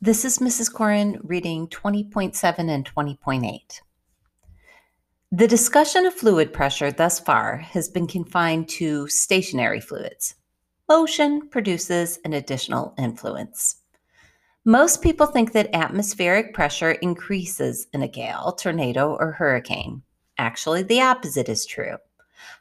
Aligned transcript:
This 0.00 0.24
is 0.24 0.38
Mrs. 0.38 0.72
Corin 0.72 1.18
reading 1.24 1.66
20.7 1.66 2.70
and 2.70 2.84
20.8. 2.94 3.80
The 5.32 5.48
discussion 5.48 6.06
of 6.06 6.14
fluid 6.14 6.52
pressure 6.52 6.92
thus 6.92 7.18
far 7.18 7.56
has 7.56 7.88
been 7.88 8.06
confined 8.06 8.68
to 8.68 9.08
stationary 9.08 9.80
fluids. 9.80 10.36
Motion 10.88 11.48
produces 11.48 12.20
an 12.24 12.32
additional 12.32 12.94
influence. 12.96 13.82
Most 14.64 15.02
people 15.02 15.26
think 15.26 15.50
that 15.50 15.74
atmospheric 15.74 16.54
pressure 16.54 16.92
increases 16.92 17.88
in 17.92 18.00
a 18.00 18.08
gale, 18.08 18.52
tornado, 18.52 19.16
or 19.18 19.32
hurricane. 19.32 20.02
Actually, 20.38 20.84
the 20.84 21.00
opposite 21.00 21.48
is 21.48 21.66
true. 21.66 21.96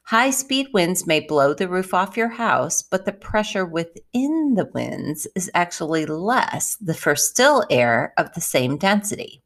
High 0.04 0.30
speed 0.30 0.68
winds 0.74 1.06
may 1.06 1.20
blow 1.20 1.54
the 1.54 1.68
roof 1.68 1.94
off 1.94 2.18
your 2.18 2.30
house, 2.30 2.82
but 2.82 3.06
the 3.06 3.14
pressure 3.14 3.66
within 3.66 4.56
the 4.56 4.70
winds 4.74 5.28
is 5.36 5.52
actually 5.54 6.06
less 6.06 6.78
for 6.96 7.16
still 7.16 7.66
air 7.70 8.14
of 8.18 8.34
the 8.34 8.42
same 8.42 8.78
density. 8.78 9.44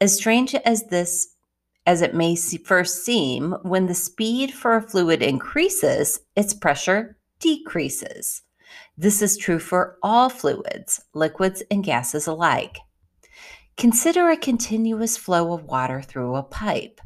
As 0.00 0.16
strange 0.16 0.54
as 0.54 0.84
this 0.88 1.34
as 1.86 2.02
it 2.02 2.14
may 2.14 2.36
first 2.36 3.04
seem, 3.04 3.56
when 3.62 3.86
the 3.86 3.94
speed 3.94 4.52
for 4.52 4.76
a 4.76 4.82
fluid 4.82 5.22
increases, 5.22 6.20
its 6.36 6.54
pressure 6.54 7.16
decreases. 7.40 8.42
This 8.96 9.22
is 9.22 9.36
true 9.36 9.58
for 9.58 9.96
all 10.02 10.28
fluids, 10.28 11.00
liquids 11.14 11.62
and 11.70 11.82
gases 11.82 12.26
alike. 12.26 12.78
Consider 13.76 14.28
a 14.28 14.36
continuous 14.36 15.16
flow 15.16 15.52
of 15.52 15.64
water 15.64 16.02
through 16.02 16.36
a 16.36 16.42
pipe. 16.42 17.00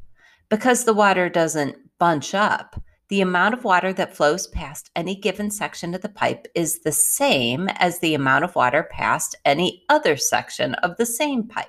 Because 0.50 0.84
the 0.84 0.92
water 0.92 1.28
doesn't 1.28 1.76
bunch 1.98 2.34
up, 2.34 2.80
the 3.08 3.20
amount 3.20 3.54
of 3.54 3.64
water 3.64 3.92
that 3.92 4.16
flows 4.16 4.46
past 4.46 4.90
any 4.96 5.14
given 5.14 5.50
section 5.50 5.94
of 5.94 6.00
the 6.00 6.08
pipe 6.08 6.46
is 6.54 6.80
the 6.80 6.92
same 6.92 7.68
as 7.74 7.98
the 7.98 8.14
amount 8.14 8.44
of 8.44 8.54
water 8.54 8.88
past 8.90 9.36
any 9.44 9.84
other 9.88 10.16
section 10.16 10.74
of 10.76 10.96
the 10.96 11.06
same 11.06 11.46
pipe. 11.46 11.68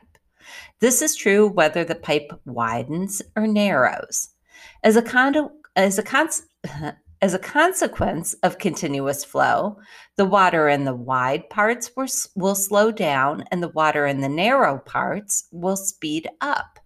This 0.79 1.01
is 1.01 1.15
true 1.15 1.47
whether 1.47 1.83
the 1.83 1.95
pipe 1.95 2.31
widens 2.45 3.21
or 3.35 3.47
narrows. 3.47 4.29
As 4.83 4.95
a, 4.95 5.01
condo, 5.01 5.51
as 5.75 5.97
a, 5.97 6.03
cons- 6.03 6.47
as 7.21 7.33
a 7.33 7.39
consequence 7.39 8.33
of 8.43 8.57
continuous 8.57 9.23
flow, 9.23 9.77
the 10.15 10.25
water 10.25 10.69
in 10.69 10.85
the 10.85 10.95
wide 10.95 11.49
parts 11.49 11.91
will, 11.95 12.07
will 12.35 12.55
slow 12.55 12.91
down 12.91 13.43
and 13.51 13.61
the 13.61 13.69
water 13.69 14.05
in 14.05 14.21
the 14.21 14.29
narrow 14.29 14.77
parts 14.79 15.47
will 15.51 15.77
speed 15.77 16.29
up. 16.41 16.79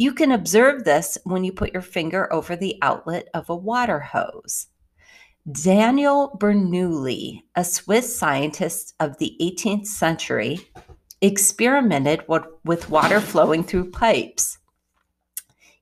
You 0.00 0.12
can 0.12 0.30
observe 0.30 0.84
this 0.84 1.18
when 1.24 1.42
you 1.42 1.50
put 1.50 1.72
your 1.72 1.82
finger 1.82 2.32
over 2.32 2.54
the 2.54 2.78
outlet 2.82 3.26
of 3.34 3.50
a 3.50 3.56
water 3.56 3.98
hose. 3.98 4.68
Daniel 5.50 6.38
Bernoulli, 6.38 7.42
a 7.56 7.64
Swiss 7.64 8.16
scientist 8.16 8.94
of 9.00 9.18
the 9.18 9.36
18th 9.42 9.86
century, 9.86 10.60
experimented 11.20 12.22
with 12.64 12.88
water 12.88 13.20
flowing 13.20 13.64
through 13.64 13.90
pipes. 13.90 14.58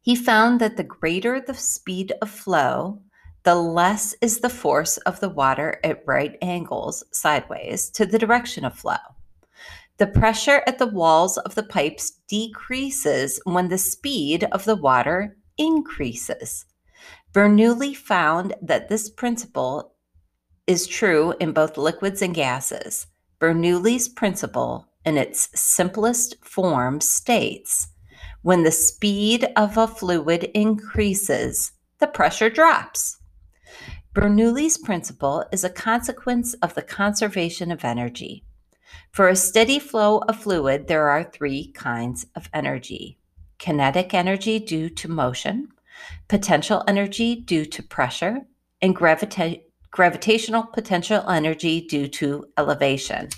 He 0.01 0.17
found 0.17 0.63
that 0.63 0.79
the 0.79 0.83
greater 0.83 1.39
the 1.39 1.53
speed 1.53 2.15
of 2.23 2.31
flow, 2.31 3.03
the 3.43 3.55
less 3.55 4.15
is 4.23 4.41
the 4.41 4.49
force 4.49 4.97
of 4.97 5.21
the 5.21 5.29
water 5.29 5.79
at 5.85 6.03
right 6.07 6.39
angles 6.41 7.05
sideways 7.13 7.91
to 7.91 8.07
the 8.07 8.19
direction 8.19 8.65
of 8.65 8.79
flow. 8.79 8.97
The 9.99 10.07
pressure 10.07 10.63
at 10.67 10.79
the 10.79 10.87
walls 10.87 11.39
of 11.39 11.55
the 11.55 11.63
pipes 11.63 12.11
decreases 12.29 13.41
when 13.45 13.69
the 13.69 13.79
speed 13.79 14.45
of 14.53 14.65
the 14.65 14.77
water 14.77 15.39
increases. 15.57 16.67
Bernoulli 17.33 17.97
found 17.97 18.55
that 18.61 18.89
this 18.89 19.09
principle 19.09 19.95
is 20.67 20.87
true 20.87 21.35
in 21.41 21.53
both 21.53 21.79
liquids 21.79 22.21
and 22.21 22.35
gases. 22.35 23.07
Bernoulli's 23.41 24.09
principle, 24.09 24.89
in 25.05 25.17
its 25.17 25.49
simplest 25.59 26.37
form, 26.45 27.01
states 27.01 27.89
when 28.43 28.63
the 28.63 28.71
speed 28.71 29.49
of 29.57 29.77
a 29.77 29.89
fluid 29.89 30.45
increases, 30.55 31.73
the 31.99 32.07
pressure 32.07 32.49
drops. 32.49 33.17
Bernoulli's 34.15 34.79
principle 34.79 35.45
is 35.51 35.65
a 35.65 35.69
consequence 35.69 36.55
of 36.63 36.75
the 36.75 36.83
conservation 36.83 37.73
of 37.73 37.85
energy. 37.85 38.46
For 39.11 39.29
a 39.29 39.37
steady 39.37 39.79
flow 39.79 40.19
of 40.29 40.41
fluid, 40.41 40.87
there 40.87 41.09
are 41.09 41.25
three 41.25 41.73
kinds 41.73 42.27
of 42.35 42.49
energy 42.53 43.19
kinetic 43.59 44.13
energy 44.13 44.59
due 44.59 44.91
to 44.91 45.09
motion, 45.09 45.69
potential 46.29 46.85
energy 46.87 47.35
due 47.35 47.65
to 47.65 47.83
pressure, 47.83 48.43
and 48.83 48.95
gravita- 48.95 49.63
gravitational 49.91 50.65
potential 50.65 51.29
energy 51.29 51.81
due 51.81 52.07
to 52.07 52.47
elevation. 52.59 53.31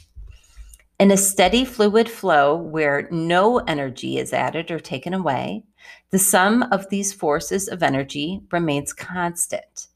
In 0.99 1.13
a 1.13 1.17
steady 1.17 1.65
fluid 1.65 2.11
flow 2.11 2.57
where 2.57 3.09
no 3.13 3.59
energy 3.59 4.19
is 4.19 4.33
added 4.33 4.73
or 4.73 4.81
taken 4.81 5.15
away, 5.15 5.63
the 6.11 6.19
sum 6.19 6.65
of 6.73 6.89
these 6.89 7.13
forces 7.13 7.69
of 7.69 7.85
energy 7.85 8.41
remains 8.51 8.93
constant. 8.93 9.87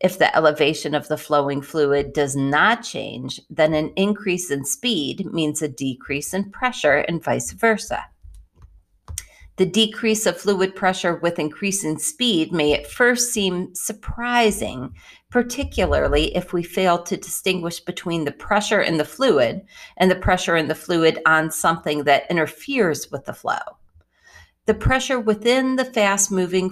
If 0.00 0.18
the 0.18 0.34
elevation 0.34 0.94
of 0.94 1.08
the 1.08 1.18
flowing 1.18 1.60
fluid 1.60 2.14
does 2.14 2.34
not 2.34 2.82
change, 2.82 3.38
then 3.50 3.74
an 3.74 3.92
increase 3.96 4.50
in 4.50 4.64
speed 4.64 5.26
means 5.26 5.60
a 5.60 5.68
decrease 5.68 6.32
in 6.32 6.50
pressure 6.50 7.04
and 7.06 7.22
vice 7.22 7.52
versa. 7.52 8.06
The 9.60 9.66
decrease 9.66 10.24
of 10.24 10.40
fluid 10.40 10.74
pressure 10.74 11.16
with 11.16 11.38
increasing 11.38 11.98
speed 11.98 12.50
may 12.50 12.72
at 12.72 12.86
first 12.86 13.30
seem 13.30 13.74
surprising, 13.74 14.94
particularly 15.28 16.34
if 16.34 16.54
we 16.54 16.62
fail 16.62 17.02
to 17.02 17.18
distinguish 17.18 17.78
between 17.78 18.24
the 18.24 18.32
pressure 18.32 18.80
in 18.80 18.96
the 18.96 19.04
fluid 19.04 19.60
and 19.98 20.10
the 20.10 20.16
pressure 20.16 20.56
in 20.56 20.68
the 20.68 20.74
fluid 20.74 21.18
on 21.26 21.50
something 21.50 22.04
that 22.04 22.30
interferes 22.30 23.10
with 23.10 23.26
the 23.26 23.34
flow. 23.34 23.58
The 24.64 24.72
pressure 24.72 25.20
within 25.20 25.76
the 25.76 25.84
fast 25.84 26.32
moving 26.32 26.70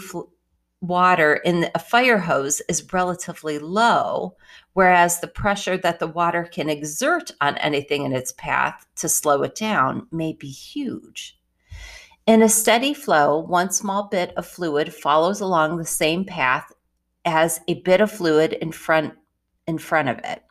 water 0.81 1.35
in 1.35 1.71
a 1.75 1.79
fire 1.79 2.19
hose 2.19 2.61
is 2.69 2.93
relatively 2.93 3.59
low, 3.59 4.37
whereas 4.75 5.21
the 5.21 5.29
pressure 5.29 5.77
that 5.77 5.99
the 5.99 6.07
water 6.07 6.45
can 6.45 6.69
exert 6.69 7.31
on 7.41 7.59
anything 7.59 8.05
in 8.05 8.13
its 8.13 8.33
path 8.33 8.87
to 8.97 9.09
slow 9.09 9.43
it 9.43 9.55
down 9.55 10.07
may 10.13 10.33
be 10.33 10.49
huge. 10.49 11.39
In 12.27 12.43
a 12.43 12.49
steady 12.49 12.93
flow, 12.93 13.39
one 13.39 13.71
small 13.71 14.05
bit 14.05 14.33
of 14.37 14.47
fluid 14.47 14.95
follows 14.95 15.41
along 15.41 15.79
the 15.79 15.87
same 15.87 16.25
path 16.25 16.73
as 17.25 17.61
a 17.69 17.81
bit 17.81 18.01
of 18.01 18.11
fluid 18.11 18.53
in 18.53 18.73
front 18.73 19.15
in 19.67 19.79
front 19.79 20.09
of 20.09 20.19
it. 20.19 20.43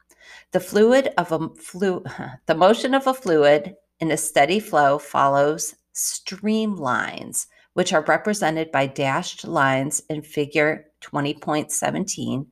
The 0.51 0.59
fluid 0.59 1.09
of 1.17 1.31
a 1.31 1.49
flu 1.49 2.03
the 2.47 2.55
motion 2.55 2.93
of 2.93 3.07
a 3.07 3.13
fluid 3.13 3.75
in 3.99 4.11
a 4.11 4.17
steady 4.17 4.59
flow 4.59 4.97
follows 4.97 5.75
streamlines 5.97 7.47
which 7.73 7.91
are 7.91 8.05
represented 8.07 8.71
by 8.71 8.87
dashed 8.87 9.45
lines 9.45 10.01
in 10.09 10.21
figure 10.21 10.85
20.17 11.01 12.47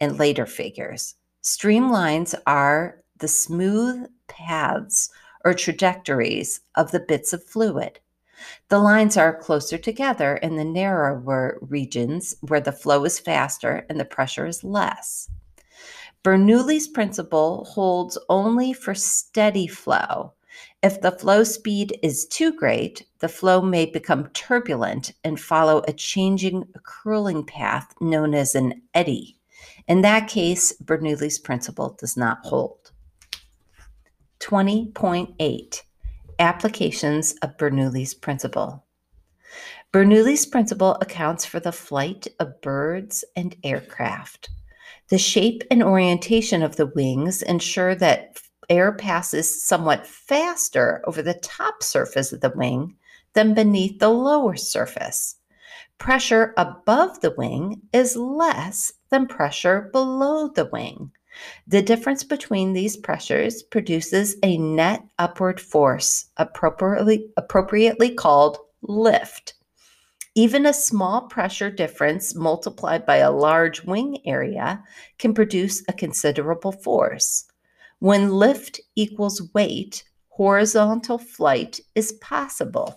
and 0.00 0.18
later 0.18 0.46
figures. 0.46 1.14
Streamlines 1.42 2.34
are 2.46 3.02
the 3.18 3.28
smooth 3.28 4.06
paths 4.28 5.10
or 5.44 5.54
trajectories 5.54 6.60
of 6.76 6.90
the 6.90 7.00
bits 7.00 7.32
of 7.32 7.42
fluid. 7.42 7.98
The 8.68 8.78
lines 8.78 9.16
are 9.16 9.40
closer 9.40 9.78
together 9.78 10.36
in 10.36 10.56
the 10.56 10.64
narrower 10.64 11.58
regions 11.60 12.36
where 12.42 12.60
the 12.60 12.72
flow 12.72 13.04
is 13.04 13.18
faster 13.18 13.84
and 13.88 13.98
the 13.98 14.04
pressure 14.04 14.46
is 14.46 14.62
less. 14.62 15.28
Bernoulli's 16.22 16.88
principle 16.88 17.64
holds 17.64 18.18
only 18.28 18.72
for 18.72 18.94
steady 18.94 19.66
flow, 19.66 20.34
if 20.82 21.00
the 21.00 21.12
flow 21.12 21.42
speed 21.44 21.98
is 22.02 22.26
too 22.26 22.52
great, 22.52 23.06
the 23.18 23.28
flow 23.28 23.60
may 23.60 23.86
become 23.86 24.28
turbulent 24.28 25.12
and 25.24 25.40
follow 25.40 25.82
a 25.88 25.92
changing, 25.92 26.64
curling 26.84 27.44
path 27.44 27.92
known 28.00 28.34
as 28.34 28.54
an 28.54 28.82
eddy. 28.94 29.36
In 29.88 30.02
that 30.02 30.28
case, 30.28 30.72
Bernoulli's 30.84 31.38
principle 31.38 31.96
does 31.98 32.16
not 32.16 32.38
hold. 32.44 32.92
20.8 34.40 35.82
Applications 36.38 37.32
of 37.42 37.56
Bernoulli's 37.56 38.14
principle. 38.14 38.84
Bernoulli's 39.92 40.46
principle 40.46 40.96
accounts 41.00 41.44
for 41.44 41.58
the 41.58 41.72
flight 41.72 42.28
of 42.38 42.60
birds 42.60 43.24
and 43.34 43.56
aircraft. 43.64 44.50
The 45.08 45.18
shape 45.18 45.62
and 45.70 45.82
orientation 45.82 46.62
of 46.62 46.76
the 46.76 46.86
wings 46.86 47.42
ensure 47.42 47.94
that 47.96 48.38
air 48.68 48.92
passes 48.92 49.62
somewhat 49.62 50.06
faster 50.06 51.02
over 51.06 51.22
the 51.22 51.34
top 51.34 51.82
surface 51.82 52.32
of 52.32 52.40
the 52.40 52.52
wing 52.54 52.96
than 53.32 53.54
beneath 53.54 53.98
the 53.98 54.08
lower 54.08 54.56
surface. 54.56 55.36
Pressure 55.98 56.54
above 56.56 57.20
the 57.20 57.32
wing 57.32 57.82
is 57.92 58.16
less 58.16 58.92
than 59.10 59.26
pressure 59.26 59.90
below 59.92 60.48
the 60.48 60.66
wing. 60.66 61.10
The 61.66 61.82
difference 61.82 62.24
between 62.24 62.72
these 62.72 62.96
pressures 62.96 63.62
produces 63.62 64.36
a 64.42 64.58
net 64.58 65.02
upward 65.18 65.60
force, 65.60 66.26
appropriately, 66.36 67.30
appropriately 67.36 68.10
called 68.10 68.58
lift. 68.82 69.54
Even 70.34 70.66
a 70.66 70.72
small 70.72 71.22
pressure 71.22 71.70
difference 71.70 72.34
multiplied 72.34 73.04
by 73.04 73.16
a 73.16 73.32
large 73.32 73.84
wing 73.84 74.18
area 74.24 74.82
can 75.18 75.34
produce 75.34 75.82
a 75.88 75.92
considerable 75.92 76.72
force. 76.72 77.44
When 78.00 78.30
lift 78.30 78.80
equals 78.94 79.42
weight, 79.54 80.04
horizontal 80.28 81.18
flight 81.18 81.80
is 81.96 82.12
possible. 82.12 82.96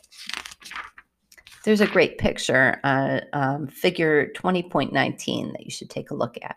There's 1.64 1.82
a 1.82 1.88
great 1.88 2.20
picture, 2.20 2.80
uh, 2.84 3.22
um, 3.34 3.68
figure 3.68 4.32
20.19, 4.36 5.54
that 5.54 5.64
you 5.64 5.72
should 5.72 5.90
take 5.90 6.12
a 6.12 6.16
look 6.16 6.38
at. 6.44 6.56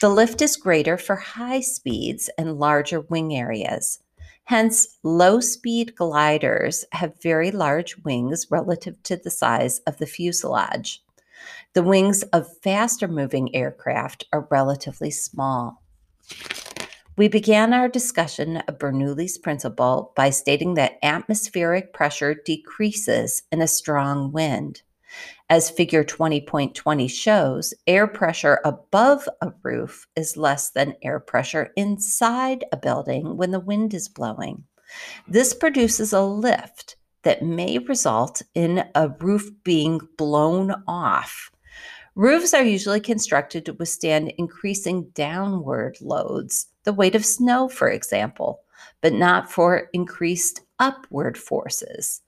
The 0.00 0.08
lift 0.08 0.40
is 0.40 0.56
greater 0.56 0.96
for 0.96 1.16
high 1.16 1.60
speeds 1.60 2.30
and 2.38 2.58
larger 2.58 3.00
wing 3.00 3.36
areas. 3.36 3.98
Hence, 4.44 4.96
low 5.02 5.40
speed 5.40 5.94
gliders 5.96 6.86
have 6.92 7.20
very 7.20 7.50
large 7.50 7.98
wings 8.04 8.46
relative 8.50 9.02
to 9.02 9.16
the 9.16 9.30
size 9.30 9.80
of 9.80 9.98
the 9.98 10.06
fuselage. 10.06 11.04
The 11.74 11.82
wings 11.82 12.22
of 12.32 12.56
faster 12.62 13.06
moving 13.06 13.54
aircraft 13.54 14.24
are 14.32 14.48
relatively 14.50 15.10
small. 15.10 15.82
We 17.18 17.26
began 17.26 17.72
our 17.72 17.88
discussion 17.88 18.58
of 18.58 18.78
Bernoulli's 18.78 19.38
principle 19.38 20.12
by 20.14 20.30
stating 20.30 20.74
that 20.74 21.00
atmospheric 21.02 21.92
pressure 21.92 22.32
decreases 22.32 23.42
in 23.50 23.60
a 23.60 23.66
strong 23.66 24.30
wind. 24.30 24.82
As 25.50 25.68
figure 25.68 26.04
20.20 26.04 27.10
shows, 27.10 27.74
air 27.88 28.06
pressure 28.06 28.60
above 28.64 29.28
a 29.42 29.52
roof 29.64 30.06
is 30.14 30.36
less 30.36 30.70
than 30.70 30.94
air 31.02 31.18
pressure 31.18 31.72
inside 31.74 32.64
a 32.70 32.76
building 32.76 33.36
when 33.36 33.50
the 33.50 33.58
wind 33.58 33.94
is 33.94 34.08
blowing. 34.08 34.62
This 35.26 35.54
produces 35.54 36.12
a 36.12 36.22
lift 36.22 36.94
that 37.24 37.42
may 37.42 37.78
result 37.78 38.42
in 38.54 38.84
a 38.94 39.08
roof 39.08 39.50
being 39.64 39.98
blown 40.16 40.84
off. 40.86 41.50
Roofs 42.18 42.52
are 42.52 42.64
usually 42.64 42.98
constructed 42.98 43.64
to 43.64 43.74
withstand 43.74 44.34
increasing 44.38 45.04
downward 45.10 45.96
loads, 46.00 46.66
the 46.82 46.92
weight 46.92 47.14
of 47.14 47.24
snow, 47.24 47.68
for 47.68 47.88
example, 47.88 48.62
but 49.00 49.12
not 49.12 49.52
for 49.52 49.88
increased 49.92 50.62
upward 50.80 51.38
forces. 51.38 52.22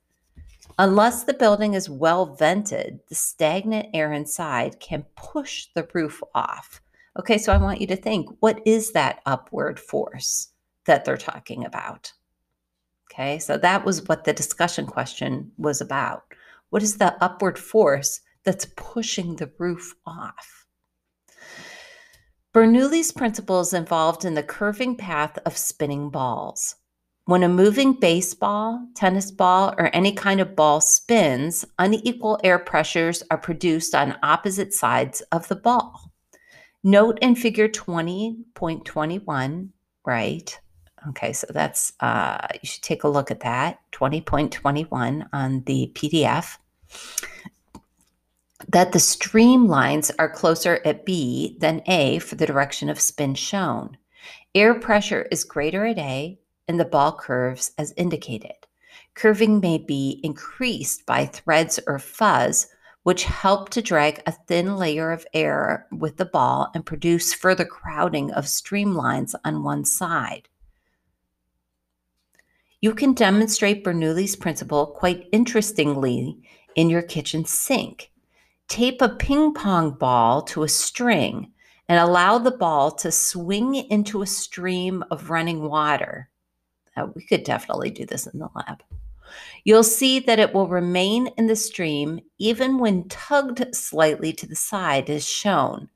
Unless 0.78 1.25
the 1.25 1.34
building 1.34 1.75
is 1.75 1.90
well 1.90 2.37
vented, 2.37 3.00
the 3.08 3.16
stagnant 3.16 3.88
air 3.92 4.12
inside 4.12 4.78
can 4.78 5.04
push 5.16 5.66
the 5.75 5.88
roof 5.93 6.22
off. 6.36 6.81
Okay, 7.19 7.36
so 7.36 7.52
I 7.52 7.56
want 7.56 7.81
you 7.81 7.88
to 7.88 7.96
think 7.96 8.28
what 8.38 8.62
is 8.64 8.93
that 8.93 9.19
upward 9.26 9.81
force 9.81 10.52
that 10.84 11.04
they're 11.04 11.16
talking 11.16 11.64
about? 11.64 12.12
Okay, 13.10 13.40
so 13.40 13.56
that 13.56 13.84
was 13.84 14.06
what 14.06 14.22
the 14.22 14.32
discussion 14.32 14.86
question 14.86 15.50
was 15.58 15.81
about. 15.81 16.26
What 16.69 16.84
is 16.84 16.98
the 16.98 17.20
upward 17.20 17.58
force 17.58 18.20
that's 18.50 18.67
pushing 18.75 19.37
the 19.37 19.49
roof 19.58 19.94
off? 20.05 20.67
Bernoulli's 22.52 23.12
principle 23.12 23.61
is 23.61 23.73
involved 23.73 24.25
in 24.25 24.35
the 24.35 24.43
curving 24.43 24.97
path 24.97 25.38
of 25.47 25.56
spinning 25.56 26.11
balls. 26.11 26.75
When 27.26 27.44
a 27.44 27.49
moving 27.49 27.93
baseball, 27.93 28.88
tennis 28.97 29.31
ball, 29.31 29.73
or 29.79 29.94
any 29.94 30.12
kind 30.12 30.41
of 30.41 30.56
ball 30.56 30.81
spins, 30.81 31.64
unequal 31.79 32.41
air 32.43 32.58
pressures 32.58 33.23
are 33.31 33.38
produced 33.38 33.94
on 33.94 34.19
opposite 34.20 34.73
sides 34.73 35.20
of 35.31 35.46
the 35.46 35.55
ball. 35.55 36.11
Note 36.82 37.20
in 37.23 37.37
figure 37.37 37.69
20.21, 37.69 39.69
right? 40.05 40.61
Okay, 41.11 41.32
so 41.32 41.46
that's, 41.50 41.93
uh, 42.00 42.49
you 42.55 42.67
should 42.67 42.82
take 42.82 43.05
a 43.05 43.08
look 43.08 43.31
at 43.31 43.43
that, 43.43 43.79
20.21 43.93 45.29
on 45.32 45.62
the 45.67 45.93
PDF, 45.94 46.58
that 48.72 48.93
the 48.93 48.99
streamlines 48.99 50.12
are 50.19 50.31
closer 50.31 50.81
at 50.84 51.05
B 51.05 51.56
than 51.58 51.82
A 51.87 52.20
for 52.20 52.37
the 52.37 52.46
direction 52.46 52.88
of 52.88 53.00
spin 53.00 53.34
shown. 53.34 53.96
Air 54.55 54.78
pressure 54.78 55.26
is 55.32 55.43
greater 55.43 55.87
at 55.87 55.99
A 55.99 56.38
and 56.69 56.78
the 56.78 56.84
ball 56.84 57.17
curves 57.17 57.72
as 57.78 57.93
indicated. 57.96 58.52
Curving 59.14 59.58
may 59.58 59.78
be 59.78 60.20
increased 60.22 61.05
by 61.05 61.26
threads 61.26 61.81
or 61.88 61.99
fuzz, 61.99 62.69
which 63.02 63.25
help 63.25 63.70
to 63.70 63.82
drag 63.82 64.22
a 64.25 64.32
thin 64.32 64.76
layer 64.76 65.11
of 65.11 65.26
air 65.34 65.88
with 65.90 66.17
the 66.17 66.25
ball 66.25 66.70
and 66.72 66.87
produce 66.87 67.34
further 67.34 67.64
crowding 67.64 68.31
of 68.31 68.44
streamlines 68.44 69.34
on 69.44 69.64
one 69.64 69.84
side. 69.84 70.49
You 72.81 72.94
can 72.94 73.14
demonstrate 73.14 73.82
Bernoulli's 73.82 74.37
principle 74.37 74.87
quite 74.87 75.28
interestingly 75.32 76.38
in 76.76 76.88
your 76.88 77.02
kitchen 77.02 77.44
sink. 77.44 78.11
Tape 78.70 79.02
a 79.02 79.08
ping 79.08 79.52
pong 79.52 79.90
ball 79.90 80.43
to 80.43 80.62
a 80.62 80.69
string 80.69 81.50
and 81.88 81.99
allow 81.99 82.38
the 82.38 82.52
ball 82.52 82.93
to 82.93 83.11
swing 83.11 83.75
into 83.75 84.22
a 84.22 84.26
stream 84.26 85.02
of 85.11 85.28
running 85.28 85.69
water. 85.69 86.31
We 87.17 87.25
could 87.25 87.43
definitely 87.43 87.90
do 87.90 88.06
this 88.06 88.28
in 88.28 88.38
the 88.38 88.49
lab. 88.55 88.84
You'll 89.64 89.82
see 89.82 90.20
that 90.20 90.38
it 90.38 90.55
will 90.55 90.69
remain 90.69 91.31
in 91.37 91.49
the 91.49 91.56
stream 91.56 92.20
even 92.38 92.78
when 92.78 93.08
tugged 93.08 93.75
slightly 93.75 94.32
to 94.34 94.46
the 94.46 94.55
side 94.55 95.11
as 95.11 95.28
shown. 95.28 95.90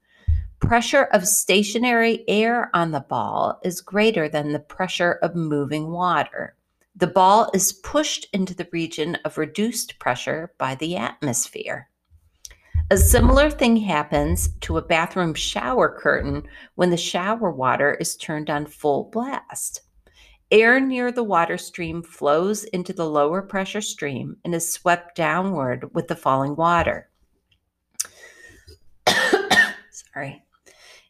Pressure 0.59 1.05
of 1.13 1.29
stationary 1.29 2.25
air 2.27 2.71
on 2.75 2.91
the 2.91 3.07
ball 3.09 3.61
is 3.63 3.81
greater 3.81 4.29
than 4.29 4.53
the 4.53 4.59
pressure 4.59 5.21
of 5.23 5.37
moving 5.37 5.93
water. 5.93 6.57
The 6.97 7.07
ball 7.07 7.53
is 7.55 7.73
pushed 7.73 8.27
into 8.33 8.53
the 8.53 8.67
region 8.73 9.17
of 9.25 9.39
reduced 9.39 10.01
pressure 10.01 10.53
by 10.59 10.75
the 10.75 10.97
atmosphere. 10.97 11.89
A 12.95 12.97
similar 12.97 13.51
thing 13.51 13.75
happens 13.79 14.51
to 14.61 14.79
a 14.79 14.83
bathroom 14.83 15.35
shower 15.35 15.99
curtain 15.99 16.47
when 16.77 16.91
the 16.91 16.97
shower 16.97 17.51
water 17.51 17.95
is 17.95 18.15
turned 18.15 18.49
on 18.49 18.67
full 18.67 19.11
blast. 19.11 19.81
Air 20.53 20.79
near 20.79 21.11
the 21.11 21.25
water 21.25 21.59
stream 21.59 22.05
flows 22.05 22.63
into 22.63 22.93
the 22.93 23.11
lower 23.11 23.43
pressure 23.43 23.81
stream 23.81 24.37
and 24.45 24.55
is 24.55 24.73
swept 24.73 25.17
downward 25.17 25.93
with 25.93 26.07
the 26.07 26.15
falling 26.15 26.55
water. 26.55 27.11
Sorry. 29.91 30.45